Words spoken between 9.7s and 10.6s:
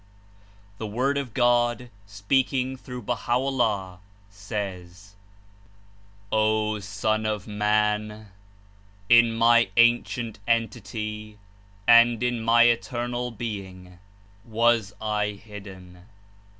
Ancient